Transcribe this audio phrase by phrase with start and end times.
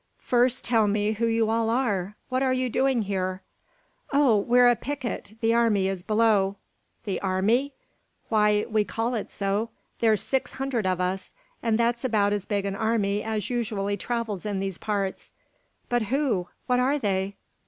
[0.17, 2.15] "First tell me who you all are.
[2.29, 3.43] What are you doing here?"
[4.11, 5.37] "Oh, we're a picket!
[5.41, 6.55] The army is below."
[7.05, 7.73] "The army?"
[8.27, 9.69] "Why, we call it so.
[9.99, 14.43] There's six hundred of us; and that's about as big an army as usually travels
[14.43, 15.33] in these parts."
[15.87, 16.47] "But who?
[16.65, 17.35] What are they?"